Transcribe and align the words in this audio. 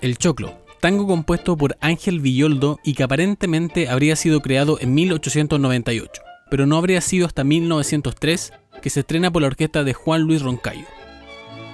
El 0.00 0.16
choclo, 0.16 0.54
tango 0.80 1.08
compuesto 1.08 1.56
por 1.56 1.76
Ángel 1.80 2.20
Villoldo 2.20 2.78
y 2.84 2.94
que 2.94 3.02
aparentemente 3.02 3.88
habría 3.88 4.14
sido 4.14 4.40
creado 4.40 4.78
en 4.80 4.94
1898, 4.94 6.22
pero 6.52 6.66
no 6.66 6.76
habría 6.76 7.00
sido 7.00 7.26
hasta 7.26 7.42
1903 7.42 8.52
que 8.80 8.90
se 8.90 9.00
estrena 9.00 9.32
por 9.32 9.42
la 9.42 9.48
orquesta 9.48 9.82
de 9.82 9.94
Juan 9.94 10.22
Luis 10.22 10.42
Roncayo, 10.42 10.84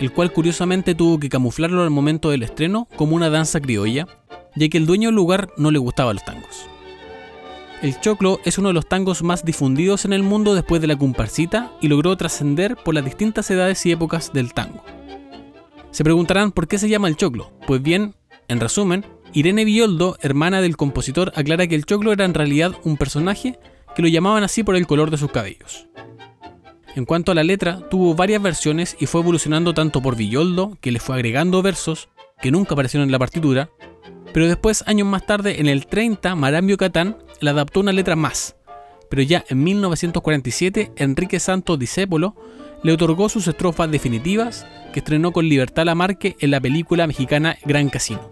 el 0.00 0.10
cual 0.10 0.32
curiosamente 0.32 0.94
tuvo 0.94 1.20
que 1.20 1.28
camuflarlo 1.28 1.82
al 1.82 1.90
momento 1.90 2.30
del 2.30 2.42
estreno 2.42 2.88
como 2.96 3.14
una 3.14 3.28
danza 3.28 3.60
criolla, 3.60 4.08
ya 4.56 4.68
que 4.70 4.78
el 4.78 4.86
dueño 4.86 5.08
del 5.08 5.16
lugar 5.16 5.50
no 5.58 5.70
le 5.70 5.78
gustaban 5.78 6.16
los 6.16 6.24
tangos. 6.24 6.66
El 7.82 8.00
choclo 8.00 8.40
es 8.46 8.56
uno 8.56 8.68
de 8.68 8.74
los 8.74 8.88
tangos 8.88 9.22
más 9.22 9.44
difundidos 9.44 10.06
en 10.06 10.14
el 10.14 10.22
mundo 10.22 10.54
después 10.54 10.80
de 10.80 10.86
la 10.86 10.96
comparsita 10.96 11.72
y 11.82 11.88
logró 11.88 12.16
trascender 12.16 12.76
por 12.76 12.94
las 12.94 13.04
distintas 13.04 13.50
edades 13.50 13.84
y 13.84 13.92
épocas 13.92 14.32
del 14.32 14.54
tango. 14.54 14.82
Se 15.94 16.02
preguntarán 16.02 16.50
por 16.50 16.66
qué 16.66 16.76
se 16.76 16.88
llama 16.88 17.06
el 17.06 17.14
choclo. 17.14 17.52
Pues 17.68 17.80
bien, 17.80 18.16
en 18.48 18.58
resumen, 18.58 19.06
Irene 19.32 19.64
Villoldo, 19.64 20.16
hermana 20.20 20.60
del 20.60 20.76
compositor, 20.76 21.32
aclara 21.36 21.68
que 21.68 21.76
el 21.76 21.86
choclo 21.86 22.10
era 22.10 22.24
en 22.24 22.34
realidad 22.34 22.72
un 22.82 22.96
personaje 22.96 23.60
que 23.94 24.02
lo 24.02 24.08
llamaban 24.08 24.42
así 24.42 24.64
por 24.64 24.74
el 24.74 24.88
color 24.88 25.12
de 25.12 25.18
sus 25.18 25.30
cabellos. 25.30 25.86
En 26.96 27.04
cuanto 27.04 27.30
a 27.30 27.36
la 27.36 27.44
letra, 27.44 27.88
tuvo 27.90 28.16
varias 28.16 28.42
versiones 28.42 28.96
y 28.98 29.06
fue 29.06 29.20
evolucionando 29.20 29.72
tanto 29.72 30.02
por 30.02 30.16
Villoldo, 30.16 30.76
que 30.80 30.90
le 30.90 30.98
fue 30.98 31.14
agregando 31.14 31.62
versos 31.62 32.08
que 32.42 32.50
nunca 32.50 32.74
aparecieron 32.74 33.06
en 33.06 33.12
la 33.12 33.20
partitura, 33.20 33.70
pero 34.32 34.48
después, 34.48 34.82
años 34.88 35.06
más 35.06 35.24
tarde, 35.24 35.60
en 35.60 35.68
el 35.68 35.86
30, 35.86 36.34
Marambio 36.34 36.76
Catán 36.76 37.18
le 37.40 37.50
adaptó 37.50 37.78
una 37.78 37.92
letra 37.92 38.16
más, 38.16 38.56
pero 39.08 39.22
ya 39.22 39.44
en 39.48 39.62
1947, 39.62 40.92
Enrique 40.96 41.40
Santos 41.40 41.78
Discépolo 41.78 42.34
le 42.82 42.92
otorgó 42.92 43.28
sus 43.28 43.48
estrofas 43.48 43.90
definitivas 43.90 44.66
que 44.92 45.00
estrenó 45.00 45.32
con 45.32 45.48
Libertad 45.48 45.86
Lamarque 45.86 46.36
en 46.38 46.50
la 46.50 46.60
película 46.60 47.06
mexicana 47.06 47.56
Gran 47.64 47.88
Casino. 47.88 48.30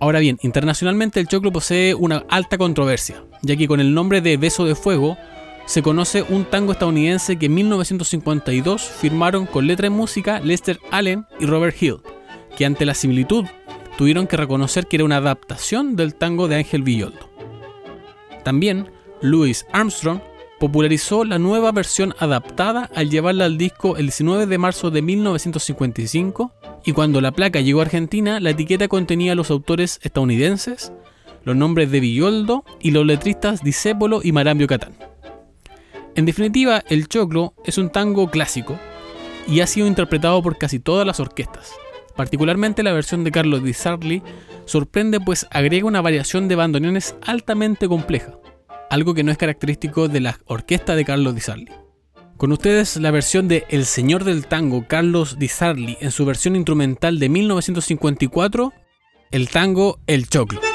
Ahora 0.00 0.18
bien, 0.18 0.38
internacionalmente 0.42 1.18
el 1.18 1.28
choclo 1.28 1.50
posee 1.50 1.94
una 1.94 2.24
alta 2.28 2.58
controversia, 2.58 3.24
ya 3.42 3.56
que 3.56 3.66
con 3.66 3.80
el 3.80 3.94
nombre 3.94 4.20
de 4.20 4.36
Beso 4.36 4.64
de 4.64 4.74
Fuego 4.74 5.16
se 5.66 5.82
conoce 5.82 6.22
un 6.22 6.44
tango 6.44 6.72
estadounidense 6.72 7.38
que 7.38 7.46
en 7.46 7.54
1952 7.54 8.82
firmaron 8.82 9.46
con 9.46 9.66
letra 9.66 9.86
y 9.86 9.90
música 9.90 10.40
Lester 10.40 10.78
Allen 10.90 11.26
y 11.40 11.46
Robert 11.46 11.80
Hill, 11.80 12.02
que 12.56 12.66
ante 12.66 12.84
la 12.84 12.94
similitud 12.94 13.46
tuvieron 13.96 14.26
que 14.26 14.36
reconocer 14.36 14.86
que 14.86 14.96
era 14.96 15.04
una 15.04 15.16
adaptación 15.16 15.96
del 15.96 16.14
tango 16.14 16.48
de 16.48 16.56
Ángel 16.56 16.82
Villoldo. 16.82 17.30
También 18.44 18.90
Louis 19.24 19.64
Armstrong 19.72 20.20
popularizó 20.60 21.24
la 21.24 21.38
nueva 21.38 21.72
versión 21.72 22.14
adaptada 22.18 22.90
al 22.94 23.08
llevarla 23.08 23.46
al 23.46 23.56
disco 23.56 23.96
el 23.96 24.06
19 24.06 24.44
de 24.44 24.58
marzo 24.58 24.90
de 24.90 25.00
1955 25.00 26.52
y 26.84 26.92
cuando 26.92 27.22
la 27.22 27.32
placa 27.32 27.62
llegó 27.62 27.80
a 27.80 27.84
Argentina 27.84 28.38
la 28.38 28.50
etiqueta 28.50 28.86
contenía 28.86 29.32
a 29.32 29.34
los 29.34 29.50
autores 29.50 29.98
estadounidenses, 30.02 30.92
los 31.42 31.56
nombres 31.56 31.90
de 31.90 32.00
Villoldo 32.00 32.66
y 32.80 32.90
los 32.90 33.06
letristas 33.06 33.62
Discépolo 33.64 34.20
y 34.22 34.32
Marambio 34.32 34.66
Catán. 34.66 34.94
En 36.16 36.26
definitiva, 36.26 36.84
el 36.90 37.08
choclo 37.08 37.54
es 37.64 37.78
un 37.78 37.88
tango 37.88 38.30
clásico 38.30 38.78
y 39.48 39.60
ha 39.60 39.66
sido 39.66 39.86
interpretado 39.86 40.42
por 40.42 40.58
casi 40.58 40.80
todas 40.80 41.06
las 41.06 41.18
orquestas. 41.18 41.72
Particularmente 42.14 42.82
la 42.82 42.92
versión 42.92 43.24
de 43.24 43.32
Carlos 43.32 43.64
Di 43.64 43.72
Sarli 43.72 44.22
sorprende 44.66 45.18
pues 45.18 45.46
agrega 45.50 45.86
una 45.86 46.02
variación 46.02 46.46
de 46.46 46.56
bandoneones 46.56 47.16
altamente 47.22 47.88
compleja, 47.88 48.38
algo 48.94 49.12
que 49.12 49.24
no 49.24 49.32
es 49.32 49.38
característico 49.38 50.06
de 50.06 50.20
la 50.20 50.38
orquesta 50.46 50.94
de 50.94 51.04
Carlos 51.04 51.34
Di 51.34 51.40
Sarli. 51.40 51.72
Con 52.36 52.52
ustedes 52.52 52.96
la 52.96 53.10
versión 53.10 53.48
de 53.48 53.64
El 53.68 53.86
Señor 53.86 54.22
del 54.22 54.46
Tango, 54.46 54.86
Carlos 54.86 55.36
Di 55.36 55.48
Sarli, 55.48 55.98
en 56.00 56.12
su 56.12 56.24
versión 56.24 56.54
instrumental 56.54 57.18
de 57.18 57.28
1954, 57.28 58.72
el 59.32 59.48
tango 59.48 59.98
El 60.06 60.28
Choclo. 60.28 60.73